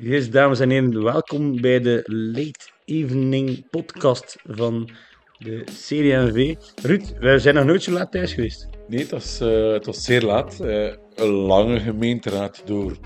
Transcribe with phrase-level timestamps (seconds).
[0.00, 4.90] Yes, dames en heren, welkom bij de Late Evening podcast van
[5.38, 6.54] de NV.
[6.82, 8.66] Ruud, wij zijn nog nooit zo laat thuis geweest.
[8.88, 10.60] Nee, het was, eh, het was zeer laat.
[10.60, 12.96] Eh, een lange gemeenteraad door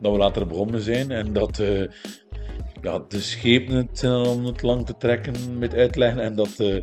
[0.00, 1.10] dat we later begonnen zijn.
[1.10, 1.82] En dat eh,
[2.82, 6.22] ja, de schepen het zijn om het lang te trekken met uitleggen.
[6.22, 6.76] En dat, eh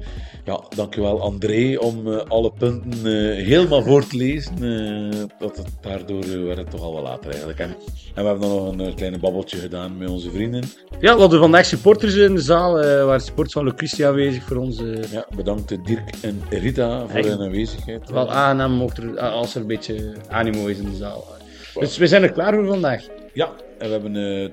[0.46, 4.54] ja, dankjewel André om eh, alle punten eh, helemaal voor te lezen.
[4.54, 7.60] Eh, dat het, daardoor eh, werd het toch al wel later eigenlijk.
[7.60, 7.70] En,
[8.16, 10.64] en we hebben dan nog een eh, kleine babbeltje gedaan met onze vrienden.
[11.00, 14.58] Ja, we hadden vandaag supporters in de zaal, eh waar supporters van Lucretia aanwezig voor
[14.58, 14.78] ons.
[14.82, 17.28] eh, Ja, bedankt eh, Dirk en Rita voor Echt?
[17.28, 18.10] hun aanwezigheid.
[18.10, 21.24] wel mocht er, als er een beetje animo is in de zaal.
[21.80, 23.04] Dus we zijn er klaar voor vandaag.
[23.34, 24.50] Ja, en we hebben eh,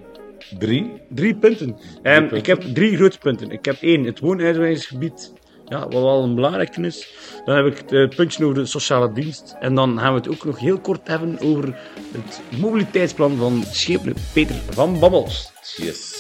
[0.59, 0.93] drie.
[1.09, 1.77] Drie punten.
[2.03, 2.37] Ehm, punten.
[2.37, 3.51] Ik heb drie grote punten.
[3.51, 5.33] Ik heb één, het woonuitwijzingsgebied.
[5.69, 7.15] Ja, wat wel een belangrijke is.
[7.45, 9.57] Dan heb ik het eh, puntje over de sociale dienst.
[9.61, 11.79] En dan gaan we het ook nog heel kort hebben over
[12.13, 15.53] het mobiliteitsplan van schepen Peter van Babbels.
[15.77, 16.15] Yes.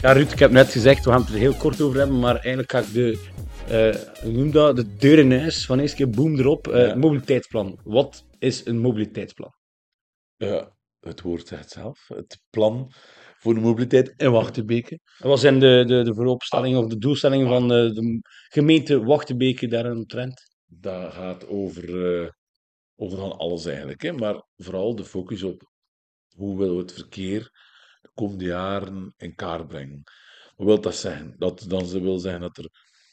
[0.00, 2.34] Ja, Ruud, ik heb net gezegd, we gaan het er heel kort over hebben, maar
[2.34, 3.18] eigenlijk ga ik de,
[3.68, 6.68] eh, noem dat, de deur in huis van eerste keer boom erop.
[6.68, 6.94] Eh, Ja.
[6.94, 7.78] Mobiliteitsplan.
[7.84, 9.54] Wat is een mobiliteitsplan?
[10.36, 12.08] Ja, het woord zegt zelf.
[12.08, 12.92] Het plan
[13.38, 15.00] voor de mobiliteit in Wachtenbeke.
[15.18, 20.40] Wat zijn de, de, de vooropstellingen of de doelstellingen van de, de gemeente Wachtebeke daaromtrent?
[20.64, 22.30] Dat gaat over, eh,
[22.96, 24.02] over van alles eigenlijk.
[24.02, 24.12] Hè?
[24.12, 25.70] Maar vooral de focus op
[26.34, 27.50] hoe willen we het verkeer
[28.02, 30.02] de komende jaren in kaart brengen.
[30.56, 31.34] Wat wil dat zeggen?
[31.38, 32.68] Dat dan ze wil zeggen dat er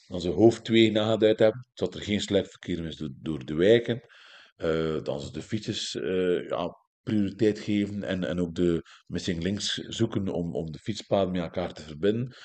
[0.08, 4.02] dan ze hoofdwegen nageduid hebben, dat er geen slecht verkeer is door, door de wijken.
[4.56, 9.73] Eh dan ze de fietsers eh, ja, prioriteit geven en, en ook de missing links
[9.73, 12.36] zoeken om, om de fietspaden met elkaar te verbinden.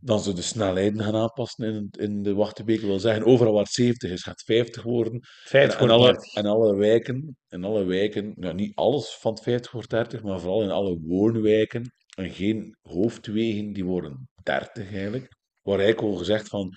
[0.00, 2.80] Dan ze de snelheden gaan aanpassen in, in de Wachtenbeek.
[2.80, 5.20] Dat wil zeggen, overal waar het 70 is, gaat het 50 worden.
[5.22, 6.34] Feit En, voor en, alle, 30.
[6.34, 10.40] en alle wijken, en alle wijken, ja, niet alles van het 50 wordt 30, maar
[10.40, 15.36] vooral in alle woonwijken en geen hoofdwegen, die worden 30 eigenlijk.
[15.62, 16.72] Waar eigenlijk al gezegd van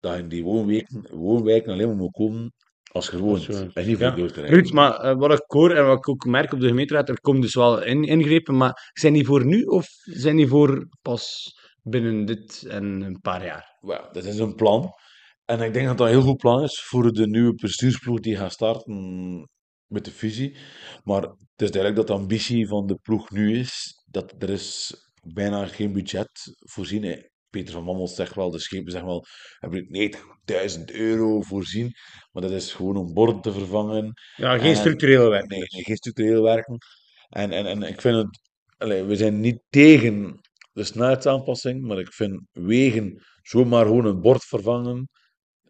[0.00, 2.52] dat in die woonwijken, woonwijken alleen maar moet komen
[2.94, 3.46] als je woont.
[3.46, 3.76] Als je woont.
[3.76, 4.50] En niet voor Ja.
[4.50, 7.20] Ruud, maar eh, wat ik hoor en wat ik ook merk op de gemeenteraad, er
[7.20, 11.54] komen dus wel in, ingrepen, maar zijn die voor nu of zijn die voor pas
[11.82, 13.78] binnen dit en een paar jaar?
[13.80, 14.90] Wel, dat is een plan.
[15.44, 18.36] En ik denk dat dat een heel goed plan is voor de nieuwe bestuursploeg die
[18.36, 19.48] gaat starten
[19.86, 20.56] met de fusie.
[21.02, 24.94] Maar het is duidelijk dat de ambitie van de ploeg nu is dat er is
[25.22, 27.32] bijna geen budget voorzien.
[27.54, 29.24] Peter van Mammels zegt wel, de schepen zeggen wel,
[29.58, 29.86] hebben
[30.78, 31.92] 90.000 euro voorzien.
[32.32, 34.12] Maar dat is gewoon om borden te vervangen.
[34.36, 35.46] Ja, geen En- structurele werk.
[35.48, 36.76] Nee, nee, geen structureel werken.
[37.28, 38.40] En, en, en ik vind het,
[39.06, 40.40] we zijn niet tegen
[40.72, 45.08] de snelheidsaanpassing, maar ik vind wegen zomaar gewoon een bord vervangen,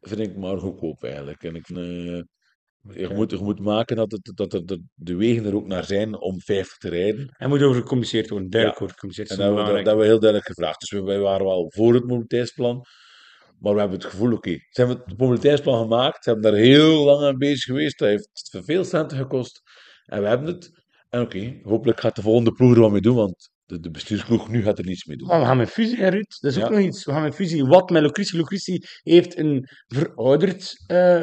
[0.01, 1.43] vind ik maar goedkoop eigenlijk.
[1.43, 2.23] En ik vind, eh,
[2.93, 6.19] je, moet, je moet maken dat, het, dat de, de wegen er ook naar zijn
[6.21, 7.35] om 50 te rijden.
[7.37, 8.85] Er moet over gecommuniceerd worden, duidelijk Ja.
[8.87, 9.31] over gecommuniceerd.
[9.31, 9.85] En Dat hebben we, dat, belangrijk.
[9.85, 10.81] dat hebben we heel duidelijk gevraagd.
[10.81, 12.85] Dus we, wij waren wel voor het mobiliteitsplan.
[13.59, 16.25] Maar we hebben het gevoel, oké, ze hebben het mobiliteitsplan gemaakt.
[16.25, 17.99] Ze hebben daar heel lang aan bezig geweest.
[17.99, 19.61] Dat heeft veel centen gekost.
[20.05, 20.71] En we hebben het.
[21.11, 23.17] En oké, hopelijk gaat de volgende ploeg er wat mee doen.
[23.17, 25.29] Want de, de bestuursploeg nu gaat er niets mee doen.
[25.29, 26.27] We gaan met fusie, hè, Ruud.
[26.41, 27.05] Dat is ook nog iets.
[27.05, 27.65] We gaan met fusie.
[27.65, 28.37] Wat met Lucretie?
[28.39, 31.23] Lucretie heeft een verouderd eh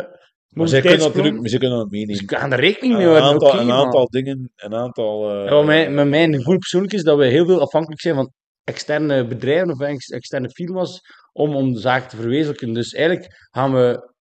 [0.52, 1.58] maar zij kunnen natuurlijk Dus
[1.90, 2.26] meenemen.
[2.26, 3.32] we gaan er rekening mee Een houden.
[3.32, 5.30] aantal, oké, een aantal dingen, een aantal...
[5.30, 8.16] eh, Ja, wat mij, met mijn gevoel persoonlijk is dat we heel veel afhankelijk zijn
[8.16, 8.32] van
[8.64, 11.00] externe bedrijven of ex- externe firma's
[11.34, 12.74] om, om de zaak te verwezenlijken.
[12.74, 14.14] Dus eigenlijk gaan we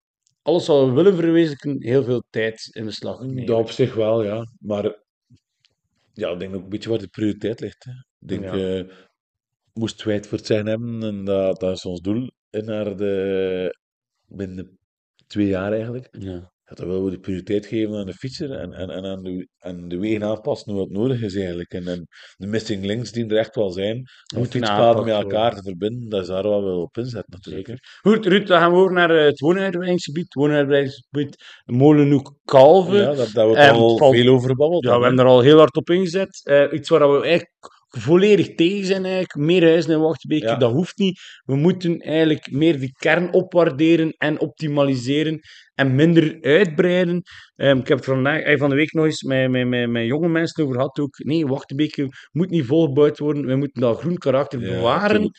[0.42, 3.46] alles wat we willen verwezenlijken heel veel tijd in beslag nemen.
[3.46, 4.44] Dat op zich wel, ja.
[4.58, 4.98] Maar
[6.12, 7.84] ja, ik denk ook een beetje waar de prioriteit ligt.
[7.84, 7.90] Hè.
[8.20, 8.76] Ik denk, Ja.
[8.78, 8.84] eh
[9.72, 12.96] moest wij het voor het zijn hebben, en dat, dat is ons doel, en naar
[12.96, 13.76] de,
[14.26, 14.78] binnen de
[15.30, 16.50] twee jaar eigenlijk, Ja.
[16.64, 19.48] dat we willen we de prioriteit geven aan de fietser en, en, en aan, de,
[19.58, 21.72] aan de wegen aanpassen hoe nodig is eigenlijk.
[21.72, 24.02] En, en de missing links die er echt wel zijn,
[24.36, 27.66] om fietspaden met elkaar te verbinden, dat is daar wat we wel op inzetten natuurlijk.
[27.66, 27.74] hè.
[28.10, 30.24] Goed, Ruud, dan gaan we over naar eh, het woonuitbreidingsgebied.
[30.24, 33.00] Het woonuitbreidingsgebied Molenhoek Kalven.
[33.00, 34.84] Ja, dat, daar wordt Eh, al veel over gebabbeld.
[34.84, 36.40] Ja, we hebben er al heel hard op ingezet.
[36.44, 39.04] Eh, iets waar we eigenlijk volledig tegen zijn.
[39.04, 39.34] Eigenlijk.
[39.34, 40.56] Meer huizen in Wachtbeek, Ja.
[40.56, 41.20] dat hoeft niet.
[41.44, 45.40] We moeten eigenlijk meer die kern opwaarderen en optimaliseren
[45.74, 47.22] en minder uitbreiden.
[47.56, 50.06] Ehm, ik heb het vandaag, eh, van de week nog eens met, met, met, met
[50.06, 51.18] jonge mensen over gehad ook.
[51.18, 53.46] Nee, Wachtbeek moet niet volgebouwd worden.
[53.46, 55.30] We moeten dat groen karakter Ja, bewaren.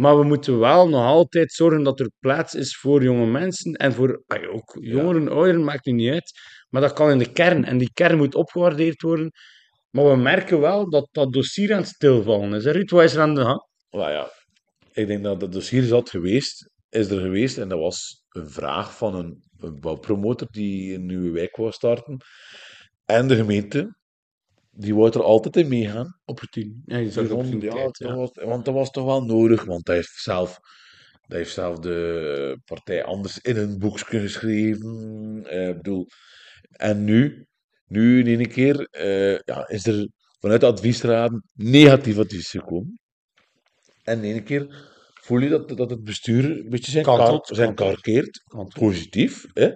[0.00, 3.92] Maar we moeten wel nog altijd zorgen dat er plaats is voor jonge mensen en
[3.92, 6.32] voor ah, ook jongeren, ouderen, maakt het niet uit.
[6.68, 9.30] Maar dat kan in de kern en die kern moet opgewaardeerd worden.
[9.90, 12.64] Maar we merken wel dat dat dossier aan het stilvallen is.
[12.64, 13.68] hè, Ruud, wat is er aan de hand?
[13.90, 14.30] Maar ja,
[14.92, 18.50] ik denk dat het dossier is al geweest, is er geweest en dat was een
[18.50, 22.16] vraag van een, een bouwpromotor die een nieuwe wijk wou starten.
[23.04, 23.96] En de gemeente,
[24.70, 26.20] die wou er altijd in meegaan.
[26.84, 27.36] Ja, zag de Waarom?
[27.36, 27.98] opportuniteit.
[27.98, 30.58] Ja, Ja, dat was, want dat was toch wel nodig, want hij heeft zelf,
[31.26, 35.40] dat heeft zelf de partij anders in een boekje geschreven.
[35.46, 36.06] Eh, ik bedoel,
[36.70, 37.46] en nu,
[37.90, 40.08] nu in één keer, eh, ja, is er
[40.40, 42.98] vanuit de adviesraden negatief advies gekomen.
[44.02, 44.88] En in één keer
[45.20, 48.42] voel je dat, dat het bestuur een beetje zijn, Kantelt, kar, zijn kar keert.
[48.78, 49.70] Positief, hè.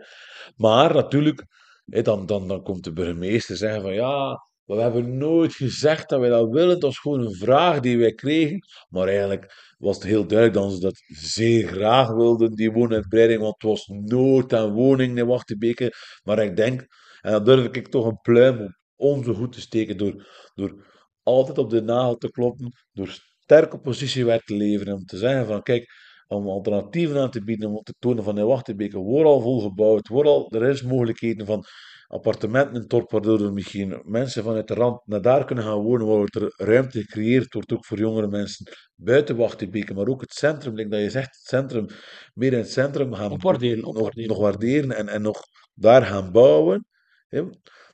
[0.57, 1.45] Maar natuurlijk,
[1.85, 6.21] hè, dan, dan, dan komt de burgemeester zeggen van ja, we hebben nooit gezegd dat
[6.21, 6.69] wij dat willen.
[6.69, 8.59] Dat was gewoon een vraag die wij kregen.
[8.89, 13.41] Maar eigenlijk was het heel duidelijk dat ze dat zeer graag wilden, die woonuitbreiding.
[13.41, 15.93] Want het was nood aan woningen in Wachtebeke.
[16.23, 16.87] Maar ik denk,
[17.25, 20.87] en dan durf ik toch een pluim op onze goed te steken door, door
[21.23, 24.95] altijd op de nagel te kloppen, door sterke positiewerk te leveren.
[24.95, 25.91] Om te zeggen van kijk,
[26.27, 30.09] om alternatieven aan te bieden, om te tonen van in Wachtebeke wordt al vol gebouwd,
[30.09, 31.65] wordt al, er is mogelijkheden van
[32.07, 35.83] appartementen in het dorp, waardoor er misschien mensen vanuit de rand naar daar kunnen gaan
[35.83, 40.33] wonen, waar er ruimte gecreëerd wordt, ook voor jongere mensen buiten Wachtebeke, maar ook het
[40.33, 41.87] centrum, like dat je zegt, het centrum,
[42.35, 43.95] meer in het centrum gaan nog, opwaarderen.
[44.15, 45.43] nog waarderen en, en nog
[45.75, 46.87] daar gaan bouwen.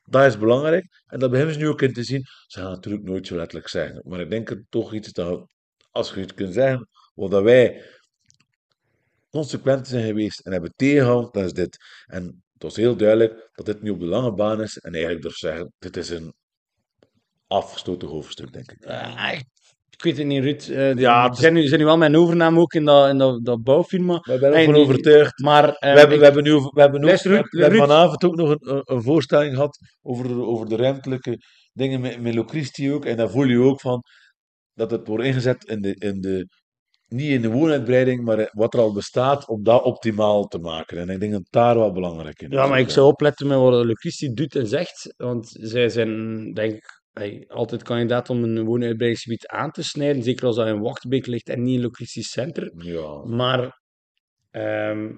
[0.03, 2.23] Dat is belangrijk en dat beginnen ze nu ook in te zien.
[2.47, 5.45] Ze gaan natuurlijk nooit zo letterlijk zeggen, maar ik denk dat toch iets dat,
[5.91, 7.83] als je iets kunt zeggen, wat wij
[9.29, 11.77] consequent zijn geweest en hebben tegengehouden, dat is dit.
[12.05, 12.23] En
[12.53, 14.77] het was heel duidelijk dat dit nu op de lange baan is.
[14.77, 16.33] En eigenlijk durf zeggen, dit is een
[17.47, 18.85] afgestoten hoofdstuk, denk ik-
[20.03, 20.61] ik weet het niet, Ruud.
[20.61, 22.85] Eh, die- Ja, die het is- zijn, nu, zijn nu wel mijn overname ook in
[22.85, 24.19] dat, in dat, dat bouwfirma.
[24.19, 25.39] Ben En ervan overtuigd.
[25.39, 27.79] Maar eh, We hebben, ik- we hebben nu we hebben ook, Luister, we Ruud, hebben-
[27.79, 31.37] we vanavond ook nog een, een, voorstelling gehad over, over de ruimtelijke
[31.73, 33.05] dingen met, met Locristi ook.
[33.05, 34.01] En daar voel je ook van
[34.73, 36.47] dat het wordt ingezet in de, in de,
[37.07, 40.97] niet in de woonuitbreiding, maar wat er al bestaat, om dat optimaal te maken.
[40.97, 42.55] En ik denk dat daar wel belangrijk in is.
[42.57, 45.13] Ja, maar ik zou opletten met wat Lucretie doet en zegt.
[45.17, 50.23] Want zij zijn, denk ik, hey, altijd kandidaat om een woonuitbreidingsgebied aan te snijden.
[50.23, 51.79] Zeker als dat in Wachtbeek ligt en niet
[52.15, 52.63] in Center.
[52.75, 52.91] hè.
[52.91, 53.23] Ja.
[53.25, 53.79] Maar,
[54.51, 55.11] ehm,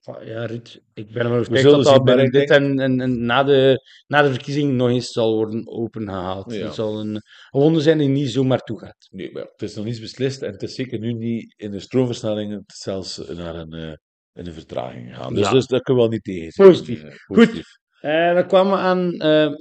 [0.00, 3.78] van- ja, Ruud, ik ben ervan overtuigd dat dat dit en, en, en na, de,
[4.06, 6.52] na de verkiezing nog eens zal worden opengehaald.
[6.52, 6.64] Ja.
[6.64, 7.20] Het zal een
[7.50, 9.06] ronde zijn die niet zomaar toegaat.
[9.10, 11.80] Nee, maar het is nog niets beslist en het is zeker nu niet in de
[11.80, 13.92] is zelfs naar een, eh,
[14.32, 15.34] in een vertraging gaan.
[15.34, 15.52] Dus, Ja.
[15.52, 16.66] dus dat kunnen we wel niet tegen.
[16.66, 17.24] Positief.
[17.24, 17.62] Goed.
[18.00, 18.98] Eh, dan kwamen we aan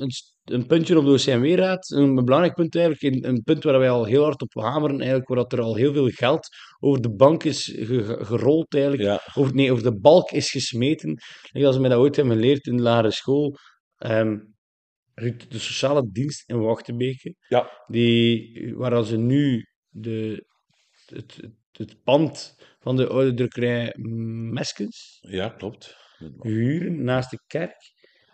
[0.02, 1.90] een, st- een puntje op de OCMW-raad.
[1.92, 3.16] Een belangrijk punt eigenlijk.
[3.16, 4.96] Een, een punt waar wij al heel hard op hameren.
[4.98, 6.48] Eigenlijk, waar dat er al heel veel geld
[6.80, 8.74] over de bank is ge- ge- gerold.
[8.74, 9.04] Eigenlijk.
[9.04, 11.18] Ja, Over, nee, over de balk is gesmeten.
[11.52, 13.56] Als we dat ooit hebben geleerd in de lagere school.
[15.16, 17.36] Ruud, de sociale dienst in Wachtenbeke.
[17.48, 20.46] ja, Die, waar ze nu de,
[21.06, 23.94] het, het, het pand van de oude drukkerij
[24.52, 25.96] Meskens ja, klopt.
[26.42, 27.76] huren naast de kerk.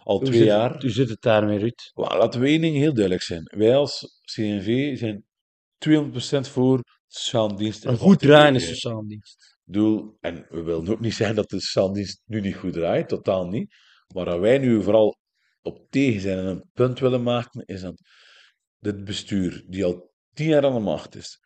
[0.09, 0.81] Al Hoe twee zit, jaar.
[0.81, 1.91] Hoe zit het daarmee, Ruud?
[1.93, 3.43] Laten we één ding heel duidelijk zijn.
[3.43, 5.25] Wij als CNV zijn
[6.47, 7.85] 200% voor sociale dienst.
[7.85, 9.57] Een goed draaiende sociale dienst.
[9.63, 13.07] doel, en we willen ook niet zeggen dat de sociale dienst nu niet goed draait,
[13.07, 13.75] totaal niet.
[14.13, 15.17] Maar waar wij nu vooral
[15.61, 18.01] op tegen zijn en een punt willen maken, is dat
[18.79, 21.39] dit bestuur, die al tien jaar aan de macht is,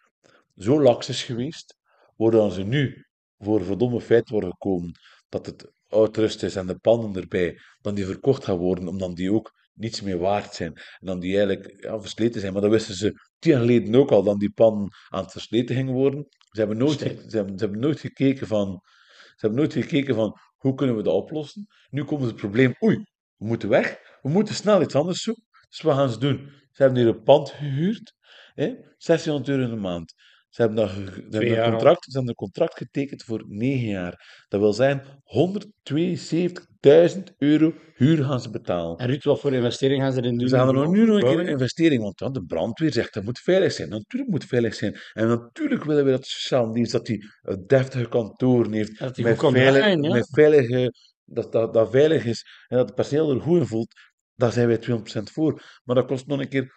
[0.56, 1.78] zo laks is geweest,
[2.16, 3.06] waardoor ze nu
[3.38, 4.92] voor verdomme feit worden gekomen
[5.30, 9.32] dat het oudrust is en de panden erbij, dan die verkocht gaan worden, omdat die
[9.32, 10.74] ook niets meer waard zijn.
[10.74, 12.54] En dan die eigenlijk ja, versleten zijn.
[12.54, 15.76] Maar dat wisten ze tien jaar geleden ook al, dat die panden aan het versleten
[15.76, 16.28] gingen worden.
[16.30, 18.82] Ze hebben nooit, hebben, ze hebben nooit gekeken van...
[19.34, 21.68] Ze hebben nooit gekeken van, hoe kunnen we dat oplossen?
[21.90, 22.96] Nu komt het probleem, oei,
[23.38, 24.00] we moeten weg.
[24.22, 25.44] We moeten snel iets anders zoeken.
[25.70, 26.52] Dus wat gaan ze doen?
[26.72, 28.14] Ze hebben hier een pand gehuurd,
[28.54, 28.66] hè,
[28.98, 30.14] 1600 euro in de maand.
[30.54, 33.44] Ze hebben, dat, ge- ze hebben jaar een contract, ze hebben een contract getekend voor
[33.48, 34.46] 9 jaar.
[34.48, 35.22] Dat wil zeggen,
[37.18, 38.98] 172.000 euro huur gaan ze betalen.
[38.98, 40.48] En Ruud, wat voor investering gaan ze erin doen?
[40.48, 43.14] Ze gaan er nog nu nog een keer een investering, want ja, de brandweer zegt
[43.14, 43.90] dat moet veilig zijn.
[43.90, 44.98] Natuurlijk moet het veilig zijn.
[45.14, 49.16] En natuurlijk willen we dat de sociale dienst dat die een deftige kantoren heeft, Dat
[49.16, 50.14] die met, goed kan veilig, ja.
[50.14, 50.94] met veilige,
[51.26, 53.94] dat, dat dat veilig is en dat het perceel er goed in voelt.
[54.36, 55.62] Daar zijn wij 200% voor.
[55.84, 56.74] Maar dat kost nog een keer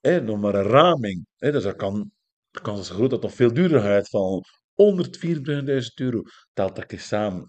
[0.00, 1.26] hè, nog maar een raming.
[1.36, 2.10] Hè, dus dat kan,
[2.50, 4.42] de kans is groot dat het nog veel duurder gaat uitvallen.
[4.74, 7.44] 124.000 euro telt dat keer samen.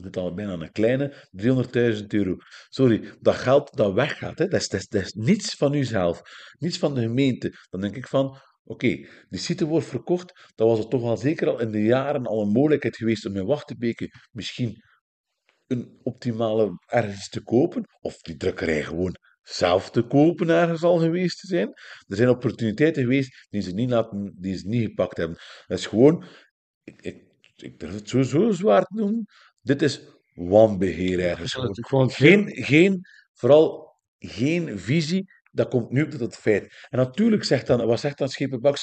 [0.00, 1.28] Dat al bijna een kleine
[2.00, 2.36] 300.000 euro.
[2.68, 6.20] Sorry, dat geld dat weggaat, hè, dat, is, dat, dat niets van uzelf,
[6.58, 7.52] niets van de gemeente.
[7.70, 11.48] Dan denk ik van, oké, die site wordt verkocht, dan was het toch wel zeker
[11.48, 14.82] al in de jaren al een mogelijkheid geweest om in Wachtebeke misschien
[15.66, 19.16] een optimale ergens te kopen, of die drukkerij gewoon
[19.48, 21.68] zelf te kopen ergens al geweest te zijn.
[22.06, 25.38] Er zijn opportuniteiten geweest die ze niet, laten, die ze niet gepakt hebben.
[25.66, 26.24] Dat is gewoon,
[26.84, 27.28] ik, ik
[27.62, 29.26] ik durf het zo, zo zwaar te noemen,
[29.60, 30.02] dit is
[30.34, 31.52] wanbeheer ergens.
[31.52, 32.10] Gewoon.
[32.10, 33.00] Geen, geen,
[33.32, 36.86] vooral geen visie, dat komt nu tot het feit.
[36.88, 38.28] En natuurlijk zegt dan, wat zegt dan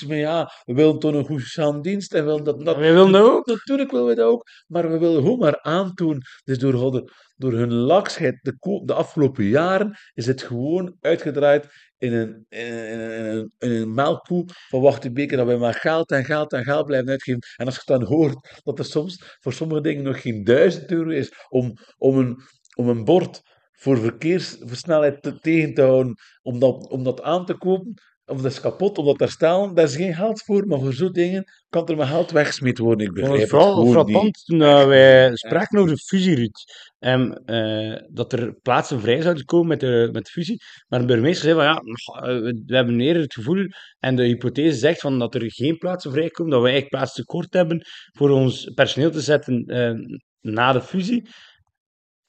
[0.07, 3.11] maar ja, we willen toch een goede dienst en we willen dat, dat Wij willen
[3.11, 3.45] dat ook.
[3.45, 6.21] Natuurlijk willen we dat ook, maar we willen gewoon maar aantonen.
[6.43, 11.67] Dus door, hadden- door hun laksheid de, de afgelopen jaren is het gewoon uitgedraaid
[11.97, 16.53] in een, in een, in een, melkkoe van Wachtenbeke, dat wij maar geld en geld
[16.53, 17.41] en geld blijven uitgeven.
[17.55, 21.09] En als je dan hoort dat er soms voor sommige dingen nog geen duizend euro
[21.09, 22.41] is om, om, een,
[22.75, 23.41] om een bord
[23.75, 27.93] voor verkeersversnelheid te, tegen te houden, om dat, om dat aan te kopen,
[28.25, 30.93] of dat is kapot, om dat te stellen, daar is geen geld voor, maar voor
[30.93, 33.07] zo'n dingen kan er maar geld weggesmeten worden.
[33.07, 36.57] Ik begrijp het vooral frappant toen dat wij spraken over de fusie, Ruud.
[36.99, 40.61] En eh, dat er plaatsen vrij zouden komen met de, met de fusie.
[40.87, 43.65] Maar de burgemeester zei van ja, eh, we, hebben eerder het gevoel,
[43.99, 47.53] en de hypothese zegt van dat er geen plaatsen vrijkomen, dat we eigenlijk plaatsen tekort
[47.53, 49.93] hebben voor ons personeel te zetten eh,
[50.41, 51.27] na de fusie.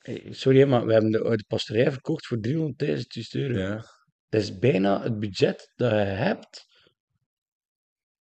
[0.06, 3.58] Eh, Sorry, maar we hebben de oude pasterij verkocht voor 300.000 euro.
[3.58, 3.84] Ja.
[4.28, 6.64] Dat is bijna het budget dat je hebt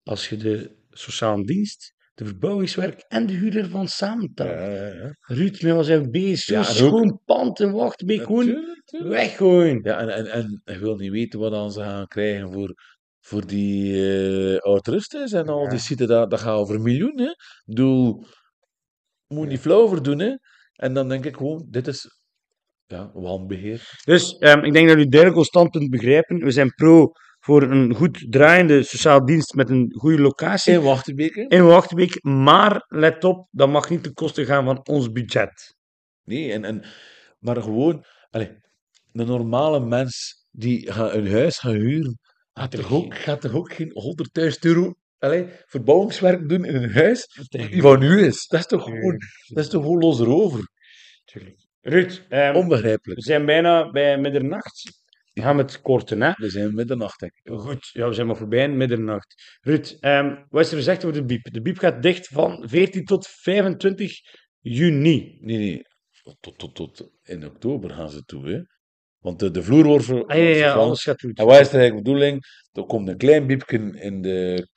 [0.03, 4.50] als je de sociale dienst, de verbouwingswerk en de huur ervan samentelt.
[4.50, 5.15] Ja, ja, ja.
[5.19, 9.13] Ruud, met was zijn bezig, Ja, ook- schoon pand en wachtbeek, gewoon Natuurlijk, natuurlijk.
[9.13, 9.79] weggooien.
[9.83, 12.74] Ja, en, en, en je wil niet weten wat dan ze gaan krijgen voor,
[13.19, 14.07] voor die
[14.53, 17.29] eh oud-rusters en al die sites, dat, dat gaat over miljoenen.
[17.29, 18.25] Ik bedoel,
[19.27, 20.36] moet niet flauw over doen, hè.
[20.79, 22.19] En dan denk ik gewoon, dit is
[22.86, 24.00] ja, wanbeheer.
[24.03, 26.39] Dus ehm, ik denk dat u duidelijk ons standpunt begrijpen.
[26.39, 31.45] We zijn pro voor een goed draaiende sociale dienst met een goede locatie In Wachtenbeke?
[31.48, 32.24] in Wachtbeek.
[32.24, 35.75] Maar let op, dat mag niet ten koste gaan van ons budget.
[36.24, 36.86] Nee, en, en,
[37.39, 38.57] maar gewoon, allee,
[39.12, 42.19] een normale mens die gaat een huis gaan huren,
[42.53, 43.91] gaat er toch ook, gaat toch ook geen
[44.53, 48.48] 100.000 euro allee, verbouwingswerk doen in een huis die van u is.
[48.48, 50.70] Dat is toch gewoon, dat is toch gewoon los erover.
[51.82, 53.24] Ruud, ehm, we Onbegrijpelijk.
[53.24, 54.98] zijn bijna bij middernacht.
[55.34, 56.32] We gaan het korten, hè?
[56.36, 57.52] We zijn middernacht, denk ik.
[57.54, 59.58] Goed, ja, we zijn maar voorbij in middernacht.
[59.62, 61.54] Ruud, ehm, wat is er gezegd over de biep?
[61.54, 64.14] De biep gaat dicht van 14 tot 25
[64.60, 65.38] juni.
[65.42, 65.82] Nee, nee.
[66.40, 68.60] Tot, tot, tot in oktober gaan ze toe, hè.
[69.20, 70.86] Want de, de vloer wordt ver, Ah, ja, ja, vervangen.
[70.86, 71.38] alles gaat goed.
[71.38, 72.44] En wat is de eigenlijk bedoeling?
[72.72, 74.68] Er komt een klein biepje in de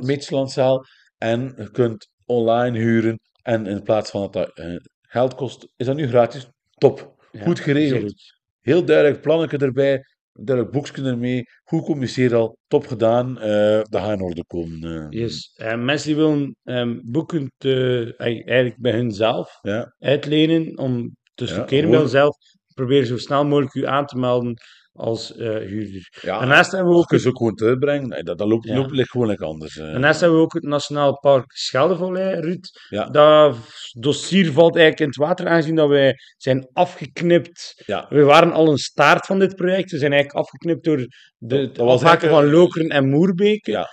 [0.00, 0.84] Meetslandzaal.
[1.18, 3.20] En je kunt online huren.
[3.42, 6.48] En in plaats van dat dat eh, geld kost, is dat nu gratis.
[6.74, 7.14] Top.
[7.32, 8.14] Ja, goed geregeld.
[8.60, 10.04] Heel duidelijk plannetje erbij.
[10.32, 11.44] Duidelijk boekje ermee.
[11.64, 12.58] Goed communiceerd al.
[12.66, 13.38] Top gedaan.
[13.40, 14.82] Eh dat gaat in orde komen.
[14.82, 15.20] eh.
[15.20, 15.52] Yes.
[15.54, 19.94] Eh, mensen die willen ehm, boeken te, eigenlijk bij hunzelf Ja.
[19.98, 22.36] uitlenen om te Ja, stockeren bij hunzelf,
[22.74, 24.54] probeer zo snel mogelijk u aan te melden
[24.96, 26.08] als eh, huurder.
[26.22, 26.38] ja.
[26.38, 28.08] Daarnaast hebben we Ook ze ook gewoon terugbrengen.
[28.08, 28.74] Nee, dat, dat loopt, Ja.
[28.76, 29.76] loopt ligt gewoon anders.
[29.76, 29.84] eh.
[29.90, 32.66] Daarnaast hebben we ook het Nationaal Park Scheldevallei, Ruud.
[32.88, 33.08] Ja.
[33.10, 33.56] Dat
[33.98, 37.82] dossier valt eigenlijk in het water, aangezien dat wij zijn afgeknipt.
[38.08, 39.90] We waren al een staart van dit project.
[39.90, 41.06] We zijn eigenlijk afgeknipt door
[41.38, 43.08] de, het afhaken van Lokeren en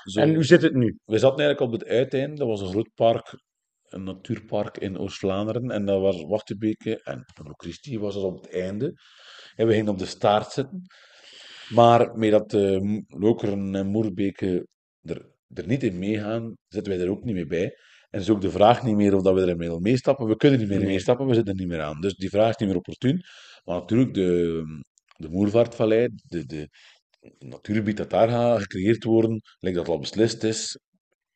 [0.03, 0.19] zo.
[0.19, 0.97] En hoe zit het nu?
[1.05, 2.35] We zaten eigenlijk op het uiteinde.
[2.37, 3.37] Dat was een groot park,
[3.87, 5.69] een natuurpark in Oost-Vlaanderen.
[5.71, 7.23] En dat was Wachtebeke en
[7.57, 8.93] Christie was dat op het einde.
[9.55, 10.85] En we gingen op de staart zitten.
[11.69, 14.67] Maar met dat eh, M- Lokeren en Moerbeke
[15.01, 17.77] er, er niet in meegaan, zitten wij er ook niet meer bij.
[18.09, 20.27] En is ook de vraag niet meer of dat we er mee meestappen.
[20.27, 22.01] We kunnen niet meer meestappen, we zitten er niet meer aan.
[22.01, 23.21] Dus die vraag is niet meer opportun.
[23.63, 24.63] Maar natuurlijk, de,
[25.15, 26.69] de Moervaartvallei, de, de,
[27.39, 30.79] natuurgebied dat daar gaat gecreëerd worden, lijkt dat al beslist is,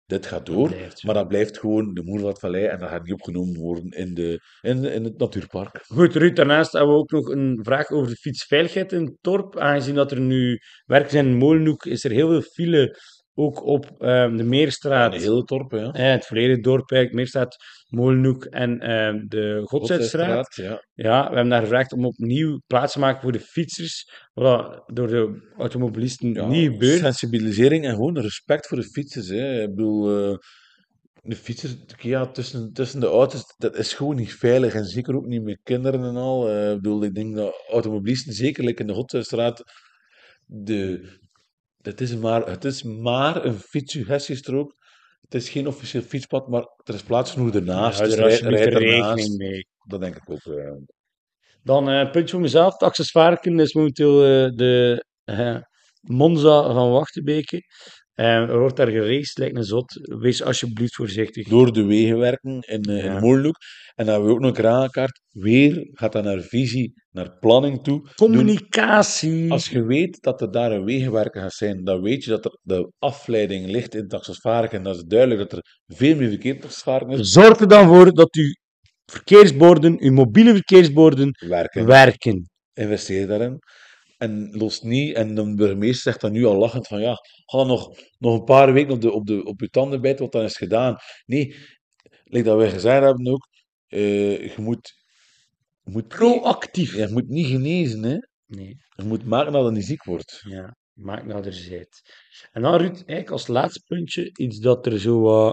[0.08, 0.68] dit gaat door.
[0.68, 1.04] blijft.
[1.04, 4.86] Maar dat blijft gewoon de Moervaartvallei en dat gaat niet opgenomen worden in, de, in,
[4.86, 5.84] in het natuurpark.
[5.88, 9.58] Goed, Ruud, daarnaast hebben we ook nog een vraag over de fietsveiligheid in het dorp.
[9.58, 12.98] Aangezien dat er nu werk zijn in Molenhoek, is er heel veel file,
[13.38, 15.14] ook op ehm, de Meerstraat.
[15.14, 15.92] Een hele dorp, ja.
[15.92, 17.56] Eh, het volledige dorp, eigenlijk, Meerstraat,
[17.88, 19.62] Molenhoek en ehm, de.
[19.64, 20.84] Godsestraat, ja.
[20.94, 25.08] Ja, we hebben daar gevraagd om opnieuw plaats te maken voor de fietsers, wat door
[25.08, 27.00] de automobilisten Ja, niet gebeurt.
[27.00, 29.28] Sensibilisering en gewoon respect voor de fietsers.
[29.28, 29.62] Hè.
[29.62, 30.38] Ik bedoel, eh,
[31.22, 34.74] de fietsers ja, tussen, tussen de auto's, dat is gewoon niet veilig.
[34.74, 36.50] En zeker ook niet met kinderen en al.
[36.50, 39.64] Eh, ik bedoel, ik denk dat automobilisten, zeker like in de Godsestraat,
[40.46, 41.10] de,
[41.82, 44.76] het, is maar, het is maar een fietsuggestiestrook.
[45.22, 47.98] Het is geen officieel fietspad, maar er is plaats genoeg ernaast.
[48.00, 49.38] Houd dus er rijd rekening ernaast.
[49.38, 49.68] mee.
[49.84, 50.40] Dat denk ik ook.
[50.56, 50.72] eh.
[51.64, 52.78] Dan eh, een puntje voor mezelf.
[52.78, 55.58] Taxis Varken is momenteel eh, de eh,
[56.02, 57.62] Monza van Wachtenbeke.
[58.18, 59.94] Eh, er wordt daar geraced, lijkt een zot.
[60.02, 61.48] Wees alsjeblieft voorzichtig.
[61.48, 63.20] Door de wegen werken in, Ja.
[63.20, 63.56] Molenhoek.
[63.96, 65.22] En dan hebben we ook nog een aankaart.
[65.30, 68.02] Weer gaat dat naar visie, naar planning toe.
[68.02, 69.52] Doen- Communicatie.
[69.52, 72.60] Als je weet dat er daar een wegenwerker gaat zijn, dan weet je dat er
[72.62, 74.72] de afleiding ligt in taxisvaardig.
[74.72, 77.32] En dat is duidelijk dat er veel meer verkeer in taxisvaardig is.
[77.32, 78.52] Zorg er dan voor dat uw
[79.12, 81.86] verkeersborden, uw mobiele verkeersborden, Werken.
[81.86, 82.50] werken.
[82.74, 83.60] investeer daarin.
[84.18, 87.98] En los niet, en de burgemeester zegt dan nu al lachend van ja, ga nog,
[88.18, 90.58] nog een paar weken op, de, op, de, op je tanden bijten, wat dan is
[90.58, 90.96] gedaan.
[91.26, 91.56] Nee,
[92.24, 93.48] like dat wij gezegd hebben ook,
[93.88, 94.94] eh, je moet,
[95.84, 96.96] je moet, Proactief.
[96.96, 98.18] je moet niet genezen, hè.
[98.46, 100.42] Nee, Je moet maken dat je niet ziek wordt.
[100.50, 102.02] ja, maak nou er zijt.
[102.52, 105.52] En dan Ruud, eigenlijk als laatste puntje, iets dat er zo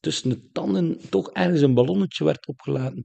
[0.00, 3.02] tussen de tanden toch ergens een ballonnetje werd opgelaten.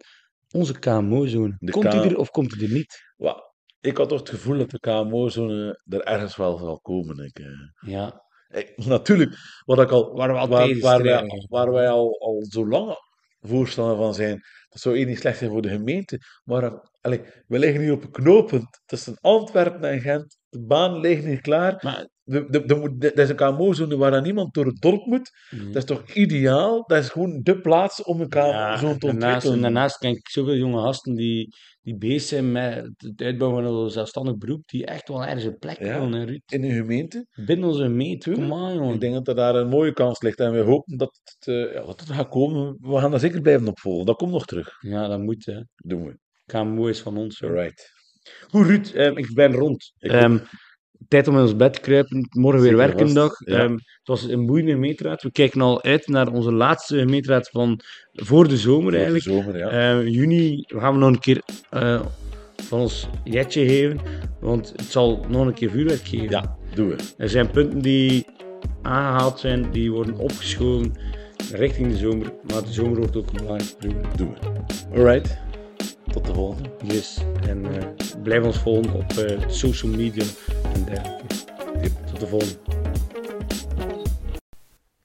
[0.53, 1.57] Onze KMO-zone.
[1.69, 2.95] Komt K- er of komt die er niet?
[3.17, 3.46] Wa-
[3.81, 7.17] ik had toch het gevoel dat de KMO-zone er ergens wel zal komen.
[7.25, 7.89] Ik, eh.
[7.91, 11.89] Ja, Ik- natuurlijk, wat ik al, Waar we al waar, tegen waar, wij, waar wij
[11.89, 12.95] al, al zo lang
[13.39, 17.59] voorstander van zijn, dat zou één niet slecht zijn voor de gemeente, maar allee, we
[17.59, 20.37] liggen hier op een knooppunt tussen Antwerpen en Gent.
[20.59, 21.79] De baan ligt niet klaar.
[21.81, 25.05] maar De, de, de, moet- dat is een KMO-zone waar dan niemand door het dorp
[25.05, 25.31] moet.
[25.65, 26.83] Dat is toch ideaal?
[26.87, 29.53] Dat is gewoon de plaats om een KMO-zone te ontwikkelen.
[29.55, 33.73] en daarnaast ken ik zoveel jonge gasten die, die bezig zijn met het uitbouwen van
[33.83, 35.99] een zelfstandig beroep, die echt wel ergens een plek Ja.
[35.99, 36.41] willen, Ruud.
[36.45, 37.25] In de gemeente.
[37.45, 38.93] Binnen onze kom aan, jongen.
[38.93, 41.73] Ik denk dat er daar een mooie kans ligt en we hopen dat het, eh,
[41.73, 42.77] ja, dat het gaat komen.
[42.79, 44.05] We gaan daar zeker blijven opvolgen.
[44.05, 44.69] Dat komt nog terug.
[44.79, 45.59] Ja, dat moet, hè.
[45.75, 46.17] Doen we.
[46.45, 47.49] KMO is van ons, hoor.
[47.49, 47.95] Alright.
[48.49, 49.93] Goed, Ruud, ehm, ik ben rond.
[49.99, 50.37] Ehm,
[51.07, 52.27] tijd om in ons bed te kruipen.
[52.31, 53.31] Morgen weer Zeker werkendag.
[53.45, 53.57] ja.
[53.57, 55.21] Ehm, het was een boeiende gemeenteraad.
[55.23, 57.79] We kijken al uit naar onze laatste gemeenteraad van
[58.13, 59.25] voor de zomer Voor de eigenlijk.
[59.25, 60.01] zomer, ja.
[60.01, 62.01] Juni gaan we nog een keer eh,
[62.63, 63.99] van ons jetje geven,
[64.39, 66.29] want het zal nog een keer vuurwerk geven.
[66.29, 66.95] Ja, doen we.
[67.17, 68.25] Er zijn punten die
[68.81, 70.93] aangehaald zijn, die worden opgeschoven
[71.53, 72.33] richting de zomer.
[72.53, 74.07] Maar de zomer wordt ook een belangrijke periode.
[74.17, 74.97] Doen we.
[74.99, 75.37] Alright.
[76.11, 76.69] Tot de volgende.
[76.85, 77.17] Yes.
[77.47, 77.87] En eh,
[78.27, 80.25] blijf ons volgen op eh, social media
[80.73, 81.25] en dergelijke.
[82.11, 82.57] Tot de volgende.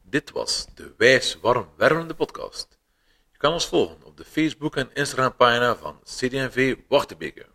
[0.03, 2.79] Dit was de Wijs Warm Wervende podcast.
[3.33, 7.47] Je kan ons volgen op de Facebook en Instagram pagina van CD&V Wachtebeke.